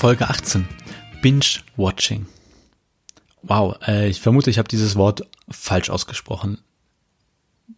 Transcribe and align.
Folge 0.00 0.30
18. 0.30 0.66
Binge-Watching. 1.20 2.24
Wow, 3.42 3.76
äh, 3.86 4.08
ich 4.08 4.22
vermute, 4.22 4.48
ich 4.48 4.56
habe 4.56 4.66
dieses 4.66 4.96
Wort 4.96 5.28
falsch 5.50 5.90
ausgesprochen. 5.90 6.56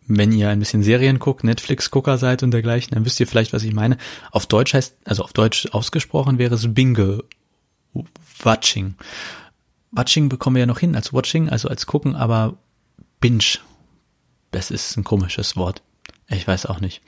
Wenn 0.07 0.31
ihr 0.31 0.49
ein 0.49 0.61
bisschen 0.61 0.85
Serien 0.85 1.19
guckt, 1.19 1.43
Netflix-Gucker 1.43 2.19
seid 2.19 2.45
und 2.45 2.53
dergleichen, 2.53 2.95
dann 2.95 3.05
wisst 3.05 3.19
ihr 3.19 3.27
vielleicht, 3.27 3.53
was 3.53 3.65
ich 3.65 3.75
meine. 3.75 3.99
Auf 4.31 4.47
Deutsch 4.47 4.73
heißt, 4.73 4.99
also 5.05 5.25
auf 5.25 5.33
Deutsch 5.33 5.67
ausgesprochen 5.73 6.39
wäre 6.39 6.55
es 6.55 6.73
Binge. 6.73 7.25
Watching. 8.45 8.95
Watching 9.91 10.29
bekommen 10.29 10.55
wir 10.55 10.61
ja 10.61 10.67
noch 10.67 10.79
hin 10.79 10.95
als 10.95 11.13
Watching, 11.13 11.49
also 11.49 11.69
als 11.69 11.87
gucken, 11.87 12.15
aber 12.15 12.57
Binge. 13.21 13.59
Das 14.53 14.71
ist 14.71 14.97
ein 14.97 15.03
komisches 15.03 15.57
Wort. 15.57 15.83
Ich 16.29 16.47
weiß 16.47 16.67
auch 16.67 16.79
nicht. 16.79 17.03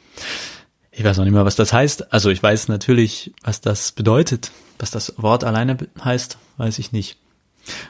Ich 0.96 1.02
weiß 1.02 1.16
noch 1.16 1.24
nicht 1.24 1.34
mal, 1.34 1.44
was 1.44 1.56
das 1.56 1.72
heißt. 1.72 2.12
Also 2.12 2.30
ich 2.30 2.42
weiß 2.42 2.68
natürlich, 2.68 3.32
was 3.42 3.60
das 3.60 3.92
bedeutet. 3.92 4.52
Was 4.78 4.90
das 4.92 5.14
Wort 5.16 5.42
alleine 5.44 5.76
heißt, 6.02 6.38
weiß 6.56 6.78
ich 6.78 6.92
nicht. 6.92 7.16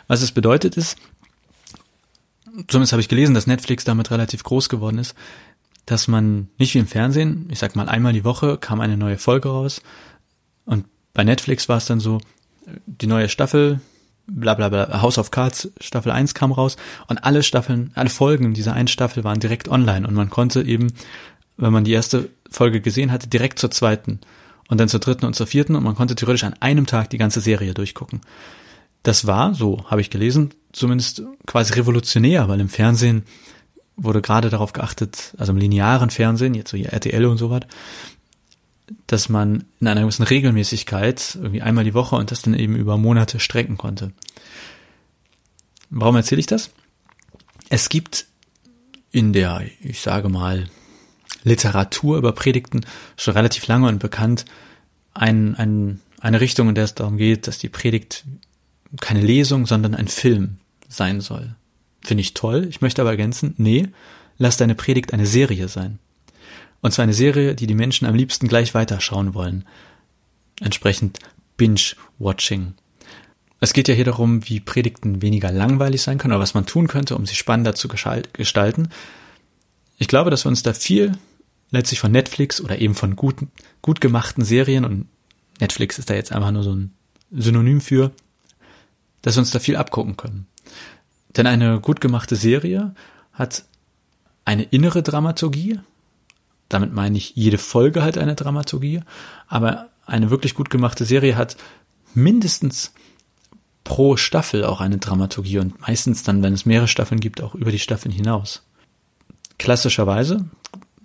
Was 0.06 0.22
es 0.22 0.32
bedeutet 0.32 0.76
ist, 0.76 0.96
zumindest 2.68 2.92
habe 2.92 3.00
ich 3.00 3.08
gelesen, 3.08 3.34
dass 3.34 3.46
Netflix 3.46 3.84
damit 3.84 4.10
relativ 4.10 4.42
groß 4.44 4.68
geworden 4.68 4.98
ist, 4.98 5.14
dass 5.86 6.08
man 6.08 6.48
nicht 6.58 6.74
wie 6.74 6.78
im 6.78 6.86
Fernsehen, 6.86 7.48
ich 7.50 7.58
sag 7.58 7.74
mal 7.74 7.88
einmal 7.88 8.12
die 8.12 8.24
Woche 8.24 8.56
kam 8.56 8.80
eine 8.80 8.96
neue 8.96 9.18
Folge 9.18 9.48
raus 9.48 9.82
und 10.64 10.86
bei 11.12 11.24
Netflix 11.24 11.68
war 11.68 11.78
es 11.78 11.86
dann 11.86 12.00
so, 12.00 12.20
die 12.86 13.08
neue 13.08 13.28
Staffel, 13.28 13.80
bla 14.26 14.54
bla 14.54 14.68
bla, 14.68 15.02
House 15.02 15.18
of 15.18 15.32
Cards 15.32 15.70
Staffel 15.80 16.12
1 16.12 16.34
kam 16.34 16.52
raus 16.52 16.76
und 17.08 17.24
alle 17.24 17.42
Staffeln, 17.42 17.90
alle 17.94 18.10
Folgen 18.10 18.54
dieser 18.54 18.74
einen 18.74 18.88
Staffel 18.88 19.24
waren 19.24 19.40
direkt 19.40 19.68
online 19.68 20.06
und 20.06 20.14
man 20.14 20.30
konnte 20.30 20.62
eben 20.62 20.92
wenn 21.56 21.72
man 21.72 21.84
die 21.84 21.92
erste 21.92 22.30
Folge 22.54 22.80
gesehen 22.80 23.10
hatte, 23.10 23.28
direkt 23.28 23.58
zur 23.58 23.70
zweiten 23.70 24.20
und 24.68 24.78
dann 24.78 24.88
zur 24.88 25.00
dritten 25.00 25.26
und 25.26 25.34
zur 25.34 25.46
vierten 25.46 25.74
und 25.74 25.82
man 25.82 25.94
konnte 25.94 26.14
theoretisch 26.14 26.44
an 26.44 26.54
einem 26.60 26.86
Tag 26.86 27.10
die 27.10 27.18
ganze 27.18 27.40
Serie 27.40 27.74
durchgucken. 27.74 28.20
Das 29.02 29.26
war, 29.26 29.54
so 29.54 29.84
habe 29.90 30.00
ich 30.00 30.10
gelesen, 30.10 30.54
zumindest 30.72 31.22
quasi 31.46 31.74
revolutionär, 31.74 32.48
weil 32.48 32.60
im 32.60 32.68
Fernsehen 32.68 33.24
wurde 33.96 34.22
gerade 34.22 34.50
darauf 34.50 34.72
geachtet, 34.72 35.34
also 35.36 35.52
im 35.52 35.58
linearen 35.58 36.10
Fernsehen, 36.10 36.54
jetzt 36.54 36.70
so 36.70 36.76
hier 36.76 36.92
RTL 36.92 37.26
und 37.26 37.36
so 37.36 37.50
was, 37.50 37.62
dass 39.06 39.28
man 39.28 39.64
in 39.80 39.88
einer 39.88 40.02
gewissen 40.02 40.24
Regelmäßigkeit, 40.24 41.36
irgendwie 41.36 41.62
einmal 41.62 41.84
die 41.84 41.94
Woche 41.94 42.16
und 42.16 42.30
das 42.30 42.42
dann 42.42 42.54
eben 42.54 42.76
über 42.76 42.96
Monate 42.96 43.40
strecken 43.40 43.76
konnte. 43.76 44.12
Warum 45.90 46.16
erzähle 46.16 46.40
ich 46.40 46.46
das? 46.46 46.70
Es 47.68 47.88
gibt 47.88 48.26
in 49.10 49.32
der, 49.32 49.62
ich 49.80 50.00
sage 50.00 50.28
mal, 50.28 50.68
Literatur 51.44 52.18
über 52.18 52.32
Predigten 52.32 52.84
schon 53.16 53.34
relativ 53.34 53.66
lange 53.66 53.86
und 53.88 54.00
bekannt 54.00 54.44
ein, 55.12 55.54
ein, 55.54 56.00
eine 56.20 56.40
Richtung, 56.40 56.68
in 56.68 56.74
der 56.74 56.84
es 56.84 56.94
darum 56.94 57.16
geht, 57.16 57.46
dass 57.46 57.58
die 57.58 57.68
Predigt 57.68 58.24
keine 59.00 59.20
Lesung, 59.20 59.66
sondern 59.66 59.94
ein 59.94 60.08
Film 60.08 60.58
sein 60.88 61.20
soll. 61.20 61.54
Finde 62.02 62.22
ich 62.22 62.34
toll. 62.34 62.66
Ich 62.68 62.80
möchte 62.80 63.02
aber 63.02 63.10
ergänzen, 63.10 63.54
nee, 63.56 63.88
lass 64.38 64.56
deine 64.56 64.74
Predigt 64.74 65.12
eine 65.12 65.26
Serie 65.26 65.68
sein. 65.68 65.98
Und 66.80 66.92
zwar 66.92 67.04
eine 67.04 67.14
Serie, 67.14 67.54
die 67.54 67.66
die 67.66 67.74
Menschen 67.74 68.06
am 68.06 68.14
liebsten 68.14 68.48
gleich 68.48 68.74
weiterschauen 68.74 69.34
wollen. 69.34 69.64
Entsprechend 70.60 71.18
Binge-Watching. 71.56 72.74
Es 73.60 73.72
geht 73.72 73.88
ja 73.88 73.94
hier 73.94 74.04
darum, 74.04 74.46
wie 74.48 74.60
Predigten 74.60 75.22
weniger 75.22 75.50
langweilig 75.50 76.02
sein 76.02 76.18
können, 76.18 76.34
oder 76.34 76.42
was 76.42 76.54
man 76.54 76.66
tun 76.66 76.86
könnte, 76.86 77.16
um 77.16 77.24
sie 77.24 77.34
spannender 77.34 77.74
zu 77.74 77.88
gestalten. 77.88 78.90
Ich 79.96 80.08
glaube, 80.08 80.30
dass 80.30 80.44
wir 80.44 80.50
uns 80.50 80.62
da 80.62 80.74
viel 80.74 81.12
letztlich 81.74 82.00
von 82.00 82.12
Netflix 82.12 82.60
oder 82.60 82.78
eben 82.78 82.94
von 82.94 83.16
guten, 83.16 83.50
gut 83.82 84.00
gemachten 84.00 84.44
Serien 84.44 84.84
und 84.84 85.08
Netflix 85.60 85.98
ist 85.98 86.10
da 86.10 86.14
jetzt 86.14 86.32
einfach 86.32 86.50
nur 86.50 86.62
so 86.62 86.74
ein 86.74 86.92
Synonym 87.30 87.80
für, 87.80 88.12
dass 89.22 89.36
wir 89.36 89.40
uns 89.40 89.50
da 89.50 89.58
viel 89.58 89.76
abgucken 89.76 90.16
können. 90.16 90.46
Denn 91.36 91.46
eine 91.46 91.80
gut 91.80 92.00
gemachte 92.00 92.36
Serie 92.36 92.94
hat 93.32 93.64
eine 94.44 94.62
innere 94.62 95.02
Dramaturgie, 95.02 95.80
damit 96.68 96.92
meine 96.92 97.16
ich, 97.16 97.34
jede 97.34 97.58
Folge 97.58 98.02
hat 98.02 98.18
eine 98.18 98.34
Dramaturgie, 98.34 99.00
aber 99.48 99.90
eine 100.06 100.30
wirklich 100.30 100.54
gut 100.54 100.70
gemachte 100.70 101.04
Serie 101.04 101.36
hat 101.36 101.56
mindestens 102.14 102.92
pro 103.84 104.16
Staffel 104.16 104.64
auch 104.64 104.80
eine 104.80 104.98
Dramaturgie 104.98 105.58
und 105.58 105.80
meistens 105.80 106.22
dann, 106.22 106.42
wenn 106.42 106.54
es 106.54 106.66
mehrere 106.66 106.88
Staffeln 106.88 107.20
gibt, 107.20 107.42
auch 107.42 107.54
über 107.54 107.70
die 107.70 107.78
Staffeln 107.78 108.12
hinaus. 108.12 108.62
Klassischerweise 109.58 110.46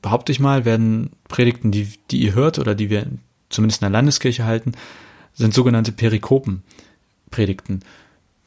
behaupte 0.02 0.32
ich 0.32 0.40
mal, 0.40 0.66
werden 0.66 1.12
Predigten, 1.28 1.72
die, 1.72 1.94
die 2.12 2.22
ihr 2.22 2.34
hört 2.34 2.60
oder 2.60 2.76
die 2.76 2.90
wir 2.90 3.08
zumindest 3.50 3.82
in 3.82 3.86
der 3.86 3.92
Landeskirche 3.92 4.46
halten, 4.46 4.74
sind 5.34 5.54
sogenannte 5.54 5.92
Perikopen-Predigten. 5.92 7.82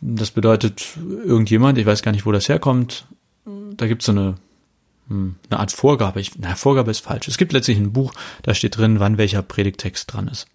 Das 0.00 0.30
bedeutet, 0.30 0.98
irgendjemand, 1.24 1.78
ich 1.78 1.86
weiß 1.86 2.02
gar 2.02 2.12
nicht, 2.12 2.26
wo 2.26 2.32
das 2.32 2.48
herkommt, 2.48 3.06
da 3.76 3.86
gibt 3.86 4.02
es 4.02 4.06
so 4.06 4.12
eine, 4.12 4.34
hm, 5.08 5.36
eine 5.50 5.60
Art 5.60 5.72
Vorgabe. 5.72 6.20
Ich, 6.20 6.32
na, 6.38 6.54
Vorgabe 6.54 6.90
ist 6.90 7.00
falsch. 7.00 7.28
Es 7.28 7.38
gibt 7.38 7.52
letztlich 7.52 7.78
ein 7.78 7.92
Buch, 7.92 8.12
da 8.42 8.54
steht 8.54 8.76
drin, 8.76 9.00
wann 9.00 9.18
welcher 9.18 9.42
Predigtext 9.42 10.12
dran 10.12 10.28
ist. 10.28 10.46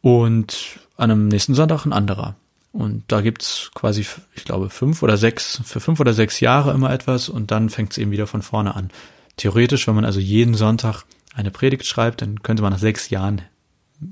Und 0.00 0.78
an 0.96 1.10
einem 1.10 1.28
nächsten 1.28 1.54
Sonntag 1.54 1.84
ein 1.84 1.92
anderer. 1.92 2.36
Und 2.72 3.04
da 3.08 3.20
gibt's 3.20 3.70
quasi, 3.74 4.04
ich 4.34 4.44
glaube, 4.44 4.68
fünf 4.68 5.02
oder 5.02 5.16
sechs, 5.16 5.60
für 5.64 5.80
fünf 5.80 6.00
oder 6.00 6.12
sechs 6.12 6.40
Jahre 6.40 6.72
immer 6.72 6.90
etwas 6.90 7.28
und 7.28 7.52
dann 7.52 7.70
fängt 7.70 7.92
es 7.92 7.98
eben 7.98 8.10
wieder 8.10 8.26
von 8.26 8.42
vorne 8.42 8.74
an. 8.74 8.90
Theoretisch, 9.36 9.86
wenn 9.86 9.94
man 9.94 10.04
also 10.04 10.20
jeden 10.20 10.54
Sonntag 10.54 11.04
eine 11.34 11.50
Predigt 11.50 11.86
schreibt, 11.86 12.22
dann 12.22 12.42
könnte 12.42 12.62
man 12.62 12.72
nach 12.72 12.78
sechs 12.78 13.10
Jahren, 13.10 13.42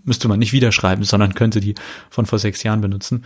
müsste 0.04 0.28
man 0.28 0.38
nicht 0.38 0.52
wieder 0.52 0.72
schreiben, 0.72 1.04
sondern 1.04 1.34
könnte 1.34 1.60
die 1.60 1.74
von 2.10 2.26
vor 2.26 2.38
sechs 2.38 2.62
Jahren 2.62 2.80
benutzen. 2.80 3.24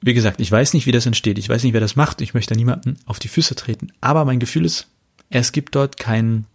Wie 0.00 0.14
gesagt, 0.14 0.40
ich 0.40 0.50
weiß 0.50 0.74
nicht, 0.74 0.86
wie 0.86 0.92
das 0.92 1.06
entsteht. 1.06 1.38
Ich 1.38 1.48
weiß 1.48 1.62
nicht, 1.62 1.72
wer 1.72 1.80
das 1.80 1.96
macht. 1.96 2.20
Ich 2.20 2.34
möchte 2.34 2.54
niemanden 2.54 2.98
auf 3.06 3.18
die 3.18 3.28
Füße 3.28 3.54
treten. 3.54 3.88
Aber 4.00 4.24
mein 4.24 4.38
Gefühl 4.38 4.64
ist, 4.64 4.88
es 5.30 5.52
gibt 5.52 5.74
dort 5.74 5.96
keinen, 5.96 6.46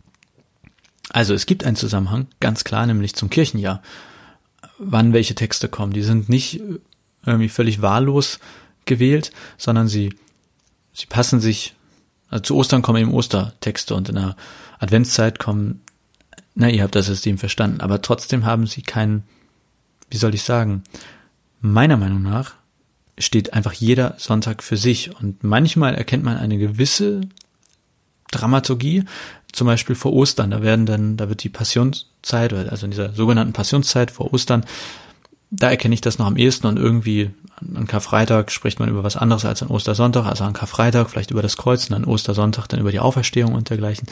also 1.10 1.34
es 1.34 1.46
gibt 1.46 1.64
einen 1.64 1.76
Zusammenhang, 1.76 2.28
ganz 2.40 2.64
klar, 2.64 2.86
nämlich 2.86 3.16
zum 3.16 3.30
Kirchenjahr. 3.30 3.82
Wann 4.78 5.14
welche 5.14 5.36
Texte 5.36 5.68
kommen. 5.68 5.94
Die 5.94 6.04
sind 6.04 6.30
nicht 6.30 6.62
irgendwie 7.26 7.50
völlig 7.50 7.82
wahllos 7.82 8.40
gewählt, 8.86 9.32
sondern 9.58 9.88
sie, 9.88 10.14
sie 10.94 11.06
passen 11.06 11.40
sich 11.40 11.76
also 12.30 12.44
zu 12.44 12.56
Ostern 12.56 12.82
kommen 12.82 13.02
eben 13.02 13.14
Ostertexte 13.14 13.96
und 13.96 14.10
in 14.10 14.16
der 14.16 14.36
Adventszeit 14.80 15.40
kommen, 15.40 15.82
na, 16.56 16.70
ihr 16.70 16.84
habt 16.84 16.96
das 16.96 17.06
System 17.06 17.38
verstanden, 17.38 17.82
aber 17.82 18.02
trotzdem 18.02 18.46
haben 18.46 18.68
sie 18.68 18.82
keinen, 18.82 19.24
wie 20.10 20.18
soll 20.18 20.36
ich 20.36 20.44
sagen, 20.44 20.84
meiner 21.62 21.98
Meinung 21.98 22.22
nach 22.22 22.56
steht 23.18 23.54
einfach 23.54 23.74
jeder 23.74 24.16
Sonntag 24.18 24.64
für 24.64 24.78
sich. 24.78 25.16
Und 25.20 25.44
manchmal 25.44 25.94
erkennt 25.96 26.24
man 26.24 26.38
eine 26.38 26.58
gewisse 26.58 27.22
Dramaturgie, 28.32 29.04
zum 29.52 29.68
Beispiel 29.68 29.96
vor 29.96 30.14
Ostern, 30.14 30.52
da 30.52 30.62
werden 30.62 30.86
dann, 30.86 31.18
da 31.18 31.28
wird 31.28 31.44
die 31.44 31.50
Passionszeit, 31.50 32.54
also 32.54 32.86
in 32.86 32.92
dieser 32.92 33.14
sogenannten 33.14 33.54
Passionszeit 33.54 34.12
vor 34.12 34.32
Ostern, 34.32 34.64
da 35.52 35.70
erkenne 35.70 35.94
ich 35.94 36.02
das 36.02 36.20
noch 36.20 36.28
am 36.28 36.38
ehesten 36.38 36.68
und 36.68 36.78
irgendwie 36.78 37.32
an 37.76 37.88
Karfreitag 37.88 38.52
spricht 38.52 38.80
man 38.80 38.90
über 38.90 39.04
was 39.04 39.18
anderes 39.18 39.46
als 39.46 39.62
an 39.64 39.70
Ostersonntag, 39.70 40.26
also 40.26 40.44
an 40.44 40.54
Karfreitag 40.54 41.10
vielleicht 41.10 41.32
über 41.32 41.42
das 41.42 41.58
Kreuz 41.58 41.90
und 41.90 41.96
an 41.96 42.06
Ostersonntag 42.06 42.68
dann 42.68 42.80
über 42.80 42.92
die 42.92 43.00
Auferstehung 43.00 43.54
und 43.54 43.70
dergleichen. 43.70 44.08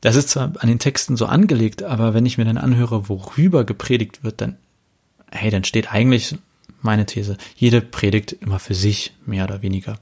Das 0.00 0.16
ist 0.16 0.30
zwar 0.30 0.52
an 0.58 0.68
den 0.68 0.78
Texten 0.78 1.16
so 1.16 1.26
angelegt, 1.26 1.82
aber 1.82 2.14
wenn 2.14 2.26
ich 2.26 2.38
mir 2.38 2.44
dann 2.44 2.58
anhöre, 2.58 3.08
worüber 3.08 3.64
gepredigt 3.64 4.22
wird, 4.22 4.40
dann, 4.40 4.56
hey, 5.30 5.50
dann 5.50 5.64
steht 5.64 5.92
eigentlich 5.92 6.36
meine 6.80 7.06
These, 7.06 7.36
jede 7.56 7.80
Predigt 7.80 8.32
immer 8.32 8.58
für 8.58 8.74
sich, 8.74 9.14
mehr 9.26 9.44
oder 9.44 9.62
weniger. 9.62 9.98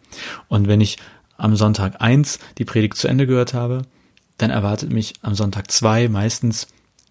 Und 0.49 0.69
wenn 0.69 0.81
ich 0.81 0.99
am 1.37 1.56
Sonntag 1.56 2.00
eins 2.00 2.38
die 2.59 2.65
Predigt 2.65 2.97
zu 2.97 3.09
Ende 3.09 3.26
gehört 3.26 3.55
habe, 3.55 3.82
dann 4.37 4.50
erwartet 4.50 4.93
mich 4.93 5.15
am 5.23 5.35
Sonntag 5.35 5.70
zwei 5.70 6.09
meistens 6.09 6.69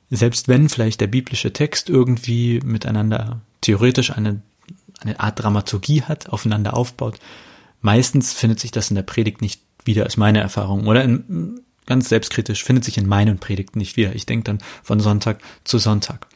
selbst 0.09 0.47
wenn 0.47 0.69
vielleicht 0.69 1.01
der 1.01 1.07
biblische 1.07 1.51
Text 1.53 1.89
irgendwie 1.89 2.59
miteinander 2.63 3.41
theoretisch 3.61 4.11
eine, 4.11 4.41
eine 4.99 5.19
Art 5.19 5.41
Dramaturgie 5.41 6.03
hat, 6.03 6.29
aufeinander 6.29 6.75
aufbaut, 6.75 7.19
meistens 7.81 8.33
findet 8.33 8.59
sich 8.59 8.71
das 8.71 8.89
in 8.89 8.95
der 8.95 9.03
Predigt 9.03 9.41
nicht 9.41 9.61
wieder, 9.83 10.05
ist 10.05 10.17
meine 10.17 10.39
Erfahrung. 10.39 10.87
Oder 10.87 11.03
in, 11.03 11.61
ganz 11.85 12.09
selbstkritisch, 12.09 12.63
findet 12.63 12.83
sich 12.85 12.97
in 12.97 13.07
meinen 13.07 13.39
Predigten 13.39 13.79
nicht 13.79 13.97
wieder. 13.97 14.15
Ich 14.15 14.25
denke 14.25 14.45
dann 14.45 14.59
von 14.83 14.99
Sonntag 14.99 15.41
zu 15.63 15.77
Sonntag. 15.77 16.27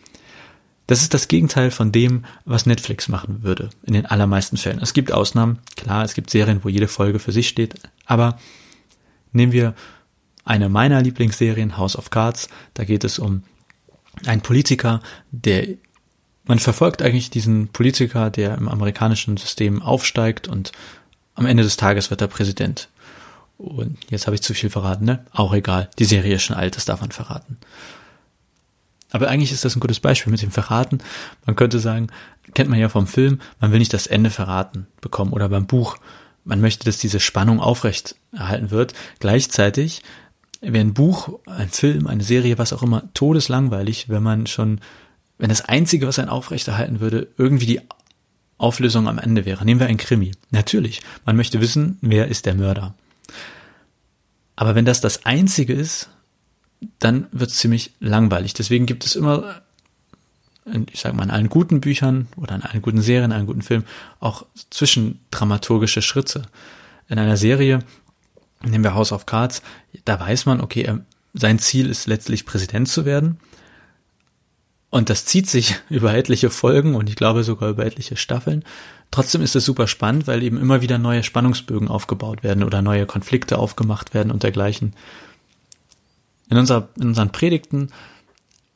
Das 0.87 1.01
ist 1.01 1.13
das 1.13 1.27
Gegenteil 1.27 1.71
von 1.71 1.91
dem, 1.91 2.25
was 2.43 2.65
Netflix 2.65 3.07
machen 3.07 3.43
würde, 3.43 3.69
in 3.83 3.93
den 3.93 4.05
allermeisten 4.05 4.57
Fällen. 4.57 4.79
Es 4.79 4.93
gibt 4.93 5.11
Ausnahmen, 5.11 5.59
klar, 5.77 6.03
es 6.03 6.15
gibt 6.15 6.29
Serien, 6.29 6.63
wo 6.63 6.69
jede 6.69 6.87
Folge 6.87 7.19
für 7.19 7.31
sich 7.31 7.47
steht, 7.47 7.75
aber 8.05 8.37
nehmen 9.31 9.53
wir 9.53 9.73
eine 10.43 10.67
meiner 10.67 11.01
Lieblingsserien, 11.01 11.77
House 11.77 11.95
of 11.95 12.09
Cards, 12.09 12.49
da 12.73 12.83
geht 12.83 13.03
es 13.03 13.19
um 13.19 13.43
einen 14.25 14.41
Politiker, 14.41 15.01
der 15.31 15.67
man 16.43 16.59
verfolgt 16.59 17.01
eigentlich 17.01 17.29
diesen 17.29 17.67
Politiker, 17.67 18.29
der 18.29 18.57
im 18.57 18.67
amerikanischen 18.67 19.37
System 19.37 19.81
aufsteigt 19.81 20.47
und 20.47 20.71
am 21.35 21.45
Ende 21.45 21.63
des 21.63 21.77
Tages 21.77 22.09
wird 22.09 22.21
er 22.21 22.27
Präsident. 22.27 22.89
Und 23.57 23.97
jetzt 24.09 24.25
habe 24.25 24.35
ich 24.35 24.41
zu 24.41 24.53
viel 24.53 24.69
verraten, 24.69 25.05
ne? 25.05 25.23
Auch 25.31 25.53
egal. 25.53 25.89
Die 25.99 26.05
Serie 26.05 26.35
ist 26.35 26.43
schon 26.43 26.55
alt, 26.55 26.75
das 26.75 26.85
darf 26.85 27.01
man 27.01 27.11
verraten. 27.11 27.57
Aber 29.11 29.27
eigentlich 29.27 29.51
ist 29.51 29.63
das 29.65 29.75
ein 29.75 29.81
gutes 29.81 29.99
Beispiel 29.99 30.31
mit 30.31 30.41
dem 30.41 30.51
Verraten. 30.51 30.99
Man 31.45 31.55
könnte 31.55 31.79
sagen, 31.79 32.07
kennt 32.53 32.69
man 32.69 32.79
ja 32.79 32.89
vom 32.89 33.07
Film, 33.07 33.39
man 33.59 33.71
will 33.71 33.79
nicht 33.79 33.93
das 33.93 34.07
Ende 34.07 34.29
verraten 34.29 34.87
bekommen 34.99 35.33
oder 35.33 35.49
beim 35.49 35.67
Buch. 35.67 35.97
Man 36.43 36.59
möchte, 36.59 36.85
dass 36.85 36.97
diese 36.97 37.19
Spannung 37.19 37.59
aufrecht 37.59 38.15
erhalten 38.33 38.71
wird. 38.71 38.93
Gleichzeitig 39.19 40.01
wäre 40.61 40.85
ein 40.85 40.93
Buch, 40.93 41.39
ein 41.47 41.69
Film, 41.69 42.07
eine 42.07 42.23
Serie, 42.23 42.57
was 42.57 42.71
auch 42.71 42.83
immer, 42.83 43.11
todeslangweilig, 43.13 44.09
wenn 44.09 44.23
man 44.23 44.47
schon, 44.47 44.79
wenn 45.37 45.49
das 45.49 45.61
Einzige, 45.61 46.07
was 46.07 46.19
einen 46.19 46.29
aufrechterhalten 46.29 46.99
würde, 46.99 47.27
irgendwie 47.37 47.65
die 47.65 47.81
Auflösung 48.57 49.07
am 49.07 49.17
Ende 49.17 49.45
wäre. 49.45 49.65
Nehmen 49.65 49.79
wir 49.79 49.87
ein 49.87 49.97
Krimi. 49.97 50.31
Natürlich, 50.51 51.01
man 51.25 51.35
möchte 51.35 51.61
wissen, 51.61 51.97
wer 52.01 52.27
ist 52.27 52.45
der 52.45 52.53
Mörder. 52.53 52.93
Aber 54.55 54.75
wenn 54.75 54.85
das 54.85 55.01
das 55.01 55.25
Einzige 55.25 55.73
ist, 55.73 56.09
dann 56.99 57.25
wird 57.31 57.49
es 57.49 57.57
ziemlich 57.57 57.93
langweilig. 57.99 58.53
Deswegen 58.53 58.85
gibt 58.85 59.05
es 59.05 59.15
immer, 59.15 59.61
ich 60.91 60.99
sage 60.99 61.15
mal, 61.15 61.23
in 61.23 61.31
allen 61.31 61.49
guten 61.49 61.81
Büchern 61.81 62.27
oder 62.35 62.55
in 62.55 62.61
allen 62.61 62.83
guten 62.83 63.01
Serien, 63.01 63.31
in 63.31 63.37
allen 63.37 63.47
guten 63.47 63.63
Filmen 63.63 63.85
auch 64.19 64.45
zwischendramaturgische 64.69 66.03
Schritte. 66.03 66.43
In 67.07 67.17
einer 67.17 67.37
Serie, 67.37 67.79
nehmen 68.63 68.83
wir 68.83 68.93
House 68.93 69.11
of 69.11 69.25
Cards, 69.25 69.61
da 70.05 70.19
weiß 70.19 70.45
man, 70.45 70.61
okay, 70.61 70.99
sein 71.33 71.59
Ziel 71.59 71.89
ist 71.89 72.07
letztlich 72.07 72.45
Präsident 72.45 72.89
zu 72.89 73.05
werden. 73.05 73.39
Und 74.89 75.09
das 75.09 75.25
zieht 75.25 75.49
sich 75.49 75.75
über 75.89 76.13
etliche 76.13 76.49
Folgen 76.49 76.95
und 76.95 77.09
ich 77.09 77.15
glaube 77.15 77.43
sogar 77.43 77.69
über 77.69 77.85
etliche 77.85 78.17
Staffeln. 78.17 78.63
Trotzdem 79.09 79.41
ist 79.41 79.55
es 79.55 79.65
super 79.65 79.87
spannend, 79.87 80.27
weil 80.27 80.43
eben 80.43 80.57
immer 80.57 80.81
wieder 80.81 80.97
neue 80.97 81.23
Spannungsbögen 81.23 81.87
aufgebaut 81.87 82.43
werden 82.43 82.63
oder 82.63 82.81
neue 82.81 83.05
Konflikte 83.05 83.57
aufgemacht 83.57 84.13
werden 84.13 84.31
und 84.31 84.43
dergleichen. 84.43 84.93
In, 86.49 86.57
unserer, 86.57 86.89
in 86.97 87.07
unseren 87.07 87.31
Predigten 87.31 87.89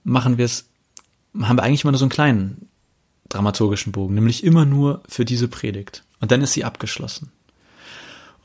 machen 0.04 0.38
wir 0.38 0.46
es, 0.46 0.66
haben 1.40 1.58
wir 1.58 1.64
eigentlich 1.64 1.84
immer 1.84 1.92
nur 1.92 2.00
so 2.00 2.06
einen 2.06 2.10
kleinen 2.10 2.70
dramaturgischen 3.30 3.92
Bogen, 3.92 4.16
nämlich 4.16 4.44
immer 4.44 4.66
nur 4.66 5.04
für 5.08 5.26
diese 5.26 5.48
Predigt. 5.48 6.04
Und 6.20 6.32
dann 6.32 6.42
ist 6.42 6.54
sie 6.54 6.64
abgeschlossen. 6.64 7.32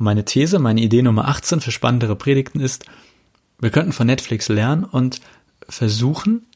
Und 0.01 0.05
meine 0.05 0.25
These, 0.25 0.59
meine 0.59 0.81
Idee 0.81 1.03
Nummer 1.03 1.29
18 1.29 1.61
für 1.61 1.71
spannendere 1.71 2.17
Predigten 2.17 2.59
ist, 2.59 2.87
wir 3.59 3.69
könnten 3.69 3.93
von 3.93 4.07
Netflix 4.07 4.49
lernen 4.49 4.85
und 4.85 5.21
versuchen, 5.69 6.47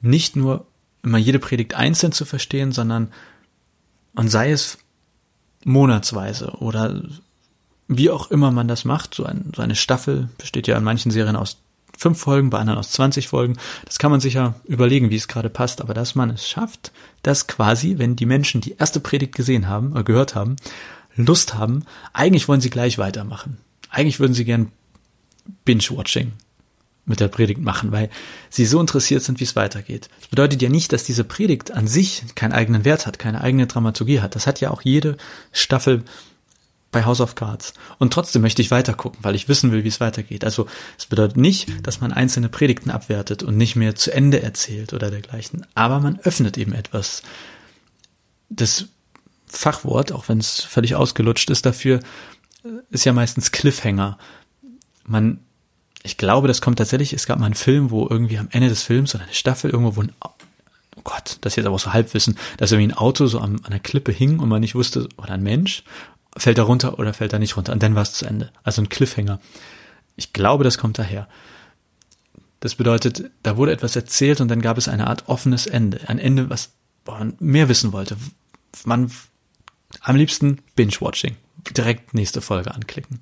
nicht 0.00 0.34
nur 0.34 0.66
immer 1.04 1.18
jede 1.18 1.38
Predigt 1.38 1.74
einzeln 1.74 2.10
zu 2.10 2.24
verstehen, 2.24 2.72
sondern 2.72 3.12
und 4.16 4.28
sei 4.28 4.50
es 4.50 4.78
monatsweise 5.64 6.56
oder 6.58 7.04
wie 7.86 8.10
auch 8.10 8.32
immer 8.32 8.50
man 8.50 8.66
das 8.66 8.84
macht, 8.84 9.14
so, 9.14 9.24
ein, 9.24 9.52
so 9.54 9.62
eine 9.62 9.76
Staffel 9.76 10.28
besteht 10.36 10.66
ja 10.66 10.76
in 10.76 10.82
manchen 10.82 11.12
Serien 11.12 11.36
aus 11.36 11.58
fünf 11.96 12.18
Folgen, 12.18 12.50
bei 12.50 12.58
anderen 12.58 12.80
aus 12.80 12.90
20 12.90 13.28
Folgen. 13.28 13.58
Das 13.84 13.98
kann 14.00 14.10
man 14.10 14.20
sich 14.20 14.34
ja 14.34 14.54
überlegen, 14.64 15.10
wie 15.10 15.16
es 15.16 15.28
gerade 15.28 15.50
passt, 15.50 15.80
aber 15.80 15.94
dass 15.94 16.16
man 16.16 16.30
es 16.30 16.48
schafft, 16.48 16.90
dass 17.22 17.46
quasi, 17.46 17.98
wenn 17.98 18.16
die 18.16 18.26
Menschen 18.26 18.60
die 18.60 18.74
erste 18.76 18.98
Predigt 18.98 19.36
gesehen 19.36 19.68
haben, 19.68 19.92
oder 19.92 20.02
gehört 20.02 20.34
haben, 20.34 20.56
Lust 21.26 21.54
haben, 21.54 21.84
eigentlich 22.12 22.48
wollen 22.48 22.60
sie 22.60 22.70
gleich 22.70 22.98
weitermachen. 22.98 23.58
Eigentlich 23.90 24.20
würden 24.20 24.34
sie 24.34 24.44
gern 24.44 24.70
Binge-Watching 25.64 26.32
mit 27.08 27.20
der 27.20 27.28
Predigt 27.28 27.60
machen, 27.60 27.90
weil 27.90 28.10
sie 28.50 28.66
so 28.66 28.80
interessiert 28.80 29.22
sind, 29.22 29.40
wie 29.40 29.44
es 29.44 29.56
weitergeht. 29.56 30.10
Das 30.20 30.28
bedeutet 30.28 30.60
ja 30.60 30.68
nicht, 30.68 30.92
dass 30.92 31.04
diese 31.04 31.24
Predigt 31.24 31.70
an 31.70 31.86
sich 31.86 32.22
keinen 32.34 32.52
eigenen 32.52 32.84
Wert 32.84 33.06
hat, 33.06 33.18
keine 33.18 33.40
eigene 33.40 33.66
Dramaturgie 33.66 34.20
hat. 34.20 34.34
Das 34.34 34.46
hat 34.46 34.60
ja 34.60 34.70
auch 34.70 34.82
jede 34.82 35.16
Staffel 35.50 36.04
bei 36.90 37.04
House 37.04 37.20
of 37.20 37.34
Cards. 37.34 37.74
Und 37.98 38.12
trotzdem 38.12 38.42
möchte 38.42 38.62
ich 38.62 38.70
weitergucken, 38.70 39.18
weil 39.22 39.34
ich 39.34 39.48
wissen 39.48 39.72
will, 39.72 39.84
wie 39.84 39.88
es 39.88 40.00
weitergeht. 40.00 40.44
Also 40.44 40.66
es 40.98 41.06
bedeutet 41.06 41.36
nicht, 41.36 41.86
dass 41.86 42.00
man 42.00 42.12
einzelne 42.12 42.48
Predigten 42.48 42.90
abwertet 42.90 43.42
und 43.42 43.56
nicht 43.56 43.76
mehr 43.76 43.94
zu 43.94 44.12
Ende 44.12 44.42
erzählt 44.42 44.92
oder 44.92 45.10
dergleichen. 45.10 45.66
Aber 45.74 46.00
man 46.00 46.18
öffnet 46.20 46.56
eben 46.56 46.72
etwas. 46.72 47.22
Das 48.48 48.86
Fachwort, 49.50 50.12
auch 50.12 50.28
wenn 50.28 50.38
es 50.38 50.60
völlig 50.62 50.94
ausgelutscht 50.94 51.50
ist 51.50 51.66
dafür, 51.66 52.00
ist 52.90 53.04
ja 53.04 53.12
meistens 53.12 53.52
Cliffhanger. 53.52 54.18
Man 55.04 55.40
ich 56.02 56.16
glaube, 56.16 56.48
das 56.48 56.60
kommt 56.60 56.78
tatsächlich, 56.78 57.12
es 57.12 57.26
gab 57.26 57.38
mal 57.38 57.46
einen 57.46 57.54
Film, 57.54 57.90
wo 57.90 58.06
irgendwie 58.08 58.38
am 58.38 58.48
Ende 58.50 58.68
des 58.68 58.82
Films 58.82 59.14
oder 59.14 59.24
eine 59.24 59.34
Staffel 59.34 59.70
irgendwo, 59.70 59.96
wo 59.96 60.02
ein, 60.02 60.12
oh 60.22 61.00
Gott, 61.04 61.38
das 61.40 61.52
ist 61.52 61.56
jetzt 61.56 61.66
aber 61.66 61.78
so 61.78 61.92
Halbwissen, 61.92 62.38
dass 62.56 62.72
irgendwie 62.72 62.92
ein 62.92 62.96
Auto 62.96 63.26
so 63.26 63.40
an, 63.40 63.56
an 63.56 63.66
einer 63.66 63.80
Klippe 63.80 64.12
hing 64.12 64.38
und 64.38 64.48
man 64.48 64.60
nicht 64.60 64.74
wusste, 64.74 65.08
oder 65.16 65.32
ein 65.32 65.42
Mensch, 65.42 65.82
fällt 66.36 66.58
er 66.58 66.64
runter 66.64 66.98
oder 66.98 67.14
fällt 67.14 67.32
er 67.32 67.38
nicht 67.38 67.56
runter. 67.56 67.72
Und 67.72 67.82
dann 67.82 67.94
war 67.94 68.02
es 68.02 68.12
zu 68.12 68.26
Ende. 68.26 68.52
Also 68.62 68.80
ein 68.80 68.88
Cliffhanger. 68.88 69.40
Ich 70.16 70.32
glaube, 70.32 70.64
das 70.64 70.78
kommt 70.78 70.98
daher. 70.98 71.28
Das 72.60 72.76
bedeutet, 72.76 73.30
da 73.42 73.56
wurde 73.56 73.72
etwas 73.72 73.96
erzählt 73.96 74.40
und 74.40 74.48
dann 74.48 74.62
gab 74.62 74.78
es 74.78 74.88
eine 74.88 75.06
Art 75.08 75.28
offenes 75.28 75.66
Ende. 75.66 76.00
Ein 76.08 76.18
Ende, 76.18 76.50
was 76.50 76.70
man 77.06 77.34
mehr 77.38 77.68
wissen 77.68 77.92
wollte. 77.92 78.16
Man 78.84 79.10
am 80.00 80.16
liebsten 80.16 80.58
Binge-Watching. 80.76 81.36
Direkt 81.76 82.14
nächste 82.14 82.40
Folge 82.40 82.74
anklicken. 82.74 83.20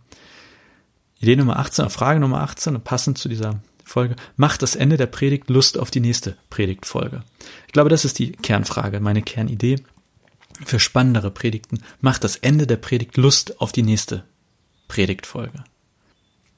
Idee 1.20 1.37
Nummer 1.37 1.58
18, 1.58 1.90
Frage 1.90 2.20
Nummer 2.20 2.43
18, 2.43 2.81
passend 2.82 3.19
zu 3.19 3.28
dieser 3.28 3.61
Folge, 3.84 4.17
macht 4.37 4.62
das 4.62 4.75
Ende 4.75 4.96
der 4.96 5.06
Predigt 5.06 5.49
Lust 5.49 5.78
auf 5.78 5.90
die 5.90 6.00
nächste 6.00 6.37
Predigtfolge? 6.50 7.23
Ich 7.67 7.73
glaube, 7.73 7.88
das 7.88 8.05
ist 8.05 8.19
die 8.19 8.32
Kernfrage, 8.32 9.00
meine 9.00 9.23
Kernidee 9.23 9.76
für 10.64 10.81
spannendere 10.81 11.31
Predigten. 11.31 11.78
Macht 12.00 12.25
das 12.25 12.37
Ende 12.37 12.67
der 12.67 12.76
Predigt 12.76 13.17
Lust 13.17 13.61
auf 13.61 13.73
die 13.73 13.82
nächste 13.82 14.25
Predigtfolge? 14.88 15.64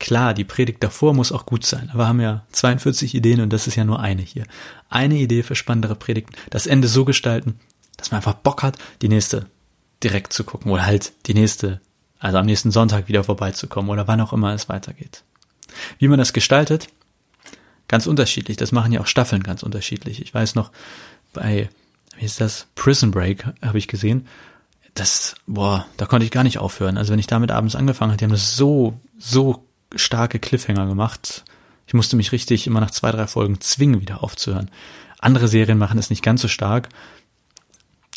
Klar, 0.01 0.33
die 0.33 0.45
Predigt 0.45 0.83
davor 0.83 1.13
muss 1.13 1.33
auch 1.33 1.45
gut 1.45 1.67
sein, 1.67 1.91
aber 1.91 2.05
wir 2.05 2.09
haben 2.09 2.21
ja 2.21 2.47
42 2.53 3.15
Ideen 3.15 3.41
und 3.41 3.53
das 3.53 3.67
ist 3.67 3.75
ja 3.75 3.85
nur 3.85 4.01
eine 4.01 4.23
hier. 4.23 4.45
Eine 4.89 5.17
Idee 5.17 5.43
für 5.43 5.57
spannendere 5.57 5.97
Predigten, 5.97 6.35
das 6.51 6.67
Ende 6.67 6.87
so 6.87 7.05
gestalten, 7.05 7.59
dass 7.97 8.11
man 8.11 8.19
einfach 8.19 8.35
Bock 8.35 8.63
hat, 8.63 8.79
die 9.03 9.09
nächste 9.09 9.47
direkt 10.03 10.33
zu 10.33 10.45
gucken 10.45 10.71
oder 10.71 10.87
halt 10.87 11.13
die 11.27 11.35
nächste 11.35 11.81
also 12.19 12.39
am 12.39 12.47
nächsten 12.47 12.71
Sonntag 12.71 13.09
wieder 13.09 13.25
vorbeizukommen 13.25 13.91
oder 13.91 14.09
wann 14.09 14.21
auch 14.21 14.33
immer 14.33 14.53
es 14.53 14.69
weitergeht. 14.69 15.23
Wie 15.99 16.09
man 16.09 16.19
das 16.19 16.33
gestaltet, 16.33 16.89
ganz 17.87 18.07
unterschiedlich. 18.07 18.57
Das 18.57 18.73
machen 18.73 18.93
ja 18.93 19.01
auch 19.01 19.07
Staffeln 19.07 19.43
ganz 19.43 19.63
unterschiedlich. 19.63 20.21
Ich 20.21 20.35
weiß 20.35 20.55
noch, 20.55 20.73
bei, 21.33 21.69
wie 22.17 22.25
ist 22.25 22.41
das? 22.41 22.67
Prison 22.75 23.11
Break 23.11 23.45
habe 23.63 23.79
ich 23.79 23.89
gesehen. 23.89 24.27
Das, 24.95 25.37
boah, 25.47 25.87
da 25.97 26.07
konnte 26.07 26.25
ich 26.25 26.33
gar 26.33 26.43
nicht 26.43 26.59
aufhören. 26.59 26.99
Also 26.99 27.13
wenn 27.13 27.21
ich 27.21 27.29
damit 27.29 27.51
abends 27.51 27.77
angefangen 27.77 28.13
hatte, 28.13 28.19
die 28.19 28.25
haben 28.25 28.33
das 28.33 28.57
so, 28.57 28.99
so 29.19 29.65
starke 29.95 30.41
Cliffhanger 30.41 30.87
gemacht. 30.87 31.45
Ich 31.87 31.95
musste 31.95 32.17
mich 32.17 32.33
richtig 32.33 32.67
immer 32.67 32.81
nach 32.81 32.91
zwei, 32.91 33.13
drei 33.13 33.27
Folgen 33.27 33.61
zwingen, 33.61 34.01
wieder 34.01 34.25
aufzuhören. 34.25 34.71
Andere 35.21 35.49
Serien 35.49 35.79
machen 35.79 35.99
es 35.99 36.11
nicht 36.11 36.23
ganz 36.23 36.43
so 36.43 36.49
stark. 36.49 36.89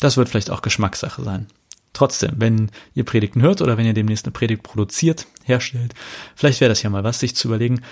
Das 0.00 0.16
wird 0.16 0.28
vielleicht 0.28 0.50
auch 0.50 0.62
Geschmackssache 0.62 1.22
sein. 1.22 1.46
Trotzdem, 1.92 2.32
wenn 2.36 2.70
ihr 2.94 3.04
Predigten 3.04 3.42
hört 3.42 3.60
oder 3.60 3.76
wenn 3.76 3.86
ihr 3.86 3.92
demnächst 3.92 4.24
eine 4.24 4.32
Predigt 4.32 4.62
produziert, 4.62 5.26
herstellt, 5.44 5.94
vielleicht 6.34 6.60
wäre 6.60 6.70
das 6.70 6.82
ja 6.82 6.90
mal 6.90 7.04
was, 7.04 7.20
sich 7.20 7.36
zu 7.36 7.48
überlegen, 7.48 7.82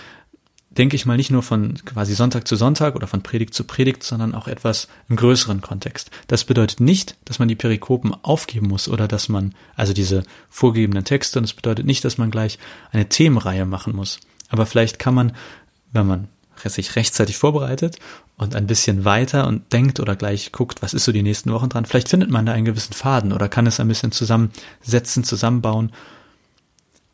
denke 0.71 0.95
ich 0.95 1.05
mal 1.05 1.17
nicht 1.17 1.31
nur 1.31 1.43
von 1.43 1.75
quasi 1.85 2.15
Sonntag 2.15 2.47
zu 2.47 2.57
Sonntag 2.57 2.95
oder 2.95 3.07
von 3.07 3.23
Predigt 3.23 3.55
zu 3.55 3.65
Predigt, 3.65 4.03
sondern 4.03 4.35
auch 4.35 4.47
etwas 4.47 4.89
im 5.09 5.17
größeren 5.17 5.61
Kontext. 5.61 6.11
Das 6.29 6.45
bedeutet 6.45 6.81
nicht, 6.81 7.17
dass 7.25 7.41
man 7.41 7.49
die 7.49 7.57
Perikopen 7.57 8.15
aufgeben 8.23 8.69
muss 8.69 8.89
oder 8.89 9.09
dass 9.09 9.29
man, 9.29 9.55
also 9.75 9.93
diese 9.93 10.23
vorgegebenen 10.49 11.05
Texte, 11.05 11.39
und 11.39 11.43
das 11.43 11.55
bedeutet 11.55 11.87
nicht, 11.87 12.05
dass 12.05 12.19
man 12.19 12.31
gleich 12.31 12.59
eine 12.93 13.09
Themenreihe 13.09 13.67
machen 13.67 13.95
muss. 13.95 14.21
Aber 14.49 14.65
vielleicht 14.65 14.99
kann 14.99 15.15
man, 15.15 15.33
wenn 15.93 16.07
man 16.07 16.29
sich 16.69 16.97
rechtzeitig 16.97 17.39
vorbereitet 17.39 17.99
und 18.37 18.55
ein 18.55 18.67
bisschen 18.67 19.05
weiter 19.05 19.47
und 19.47 19.73
denkt 19.73 20.01
oder 20.01 20.17
gleich 20.17 20.53
guckt, 20.53 20.83
was 20.83 20.93
ist 20.93 21.05
so 21.05 21.13
die 21.13 21.23
nächsten 21.23 21.53
Wochen 21.53 21.69
dran, 21.69 21.87
vielleicht 21.87 22.09
findet 22.09 22.31
man 22.31 22.45
da 22.45 22.53
einen 22.53 22.65
gewissen 22.65 22.93
Faden 22.93 23.33
oder 23.33 23.49
kann 23.49 23.67
es 23.67 23.81
ein 23.81 23.89
bisschen 23.89 24.13
zusammensetzen, 24.13 25.25
zusammenbauen. 25.25 25.93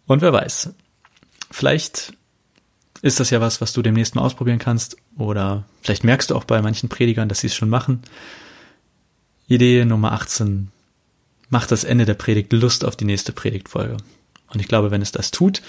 Und 0.06 0.22
wer 0.22 0.32
weiß, 0.32 0.70
vielleicht 1.50 2.14
ist 3.02 3.20
das 3.20 3.30
ja 3.30 3.40
was, 3.40 3.60
was 3.60 3.72
du 3.72 3.82
demnächst 3.82 4.14
mal 4.14 4.22
ausprobieren 4.22 4.58
kannst 4.58 4.96
oder 5.16 5.64
vielleicht 5.82 6.04
merkst 6.04 6.30
du 6.30 6.34
auch 6.34 6.44
bei 6.44 6.60
manchen 6.62 6.88
Predigern, 6.88 7.28
dass 7.28 7.40
sie 7.40 7.48
es 7.48 7.54
schon 7.54 7.68
machen. 7.68 8.02
Idee 9.46 9.84
Nummer 9.84 10.12
18 10.12 10.72
macht 11.48 11.70
das 11.70 11.84
Ende 11.84 12.04
der 12.04 12.14
Predigt 12.14 12.52
Lust 12.52 12.84
auf 12.84 12.96
die 12.96 13.04
nächste 13.04 13.32
Predigtfolge. 13.32 13.98
Und 14.52 14.60
ich 14.60 14.68
glaube, 14.68 14.90
wenn 14.90 15.02
es 15.02 15.12
das 15.12 15.30
tut, 15.30 15.62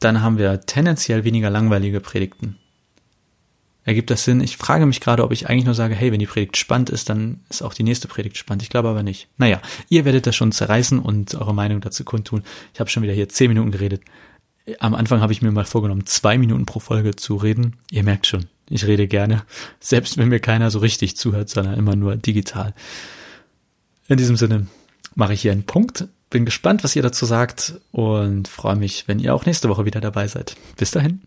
dann 0.00 0.22
haben 0.22 0.38
wir 0.38 0.62
tendenziell 0.62 1.24
weniger 1.24 1.50
langweilige 1.50 2.00
Predigten. 2.00 2.56
Ergibt 3.84 4.10
das 4.10 4.24
Sinn? 4.24 4.40
Ich 4.40 4.56
frage 4.56 4.84
mich 4.84 5.00
gerade, 5.00 5.24
ob 5.24 5.32
ich 5.32 5.48
eigentlich 5.48 5.64
nur 5.64 5.74
sage, 5.74 5.94
hey, 5.94 6.12
wenn 6.12 6.20
die 6.20 6.26
Predigt 6.26 6.56
spannend 6.56 6.90
ist, 6.90 7.08
dann 7.08 7.40
ist 7.48 7.62
auch 7.62 7.72
die 7.72 7.82
nächste 7.82 8.08
Predigt 8.08 8.36
spannend. 8.36 8.62
Ich 8.62 8.68
glaube 8.68 8.88
aber 8.88 9.02
nicht. 9.02 9.28
Naja, 9.38 9.60
ihr 9.88 10.04
werdet 10.04 10.26
das 10.26 10.36
schon 10.36 10.52
zerreißen 10.52 10.98
und 10.98 11.34
eure 11.34 11.54
Meinung 11.54 11.80
dazu 11.80 12.04
kundtun. 12.04 12.42
Ich 12.74 12.80
habe 12.80 12.90
schon 12.90 13.02
wieder 13.02 13.14
hier 13.14 13.28
zehn 13.28 13.48
Minuten 13.48 13.70
geredet. 13.70 14.02
Am 14.78 14.94
Anfang 14.94 15.20
habe 15.20 15.32
ich 15.32 15.42
mir 15.42 15.50
mal 15.50 15.64
vorgenommen, 15.64 16.06
zwei 16.06 16.36
Minuten 16.36 16.66
pro 16.66 16.78
Folge 16.78 17.16
zu 17.16 17.36
reden. 17.36 17.76
Ihr 17.90 18.04
merkt 18.04 18.26
schon, 18.26 18.46
ich 18.68 18.86
rede 18.86 19.08
gerne, 19.08 19.44
selbst 19.80 20.18
wenn 20.18 20.28
mir 20.28 20.40
keiner 20.40 20.70
so 20.70 20.78
richtig 20.78 21.16
zuhört, 21.16 21.48
sondern 21.48 21.74
immer 21.74 21.96
nur 21.96 22.16
digital. 22.16 22.74
In 24.08 24.18
diesem 24.18 24.36
Sinne 24.36 24.66
mache 25.14 25.32
ich 25.32 25.40
hier 25.40 25.52
einen 25.52 25.64
Punkt. 25.64 26.06
Bin 26.30 26.44
gespannt, 26.44 26.84
was 26.84 26.94
ihr 26.94 27.02
dazu 27.02 27.26
sagt 27.26 27.74
und 27.90 28.46
freue 28.46 28.76
mich, 28.76 29.08
wenn 29.08 29.18
ihr 29.18 29.34
auch 29.34 29.46
nächste 29.46 29.68
Woche 29.68 29.84
wieder 29.84 30.00
dabei 30.00 30.28
seid. 30.28 30.56
Bis 30.76 30.92
dahin. 30.92 31.20